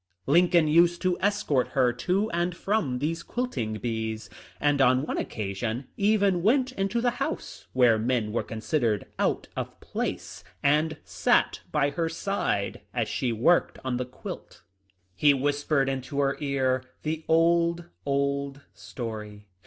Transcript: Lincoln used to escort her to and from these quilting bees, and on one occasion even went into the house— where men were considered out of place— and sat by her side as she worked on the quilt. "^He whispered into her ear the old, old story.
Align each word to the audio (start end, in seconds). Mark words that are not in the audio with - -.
Lincoln 0.25 0.67
used 0.67 0.99
to 1.03 1.15
escort 1.19 1.67
her 1.77 1.93
to 1.93 2.31
and 2.31 2.55
from 2.57 2.97
these 2.97 3.21
quilting 3.21 3.73
bees, 3.75 4.31
and 4.59 4.81
on 4.81 5.05
one 5.05 5.19
occasion 5.19 5.89
even 5.95 6.41
went 6.41 6.71
into 6.71 7.01
the 7.01 7.11
house— 7.21 7.67
where 7.73 7.99
men 7.99 8.31
were 8.31 8.41
considered 8.41 9.05
out 9.19 9.47
of 9.55 9.79
place— 9.79 10.43
and 10.63 10.97
sat 11.03 11.61
by 11.71 11.91
her 11.91 12.09
side 12.09 12.81
as 12.95 13.07
she 13.09 13.31
worked 13.31 13.77
on 13.85 13.97
the 13.97 14.05
quilt. 14.05 14.63
"^He 15.21 15.39
whispered 15.39 15.87
into 15.87 16.19
her 16.19 16.35
ear 16.39 16.83
the 17.03 17.23
old, 17.27 17.85
old 18.03 18.61
story. 18.73 19.45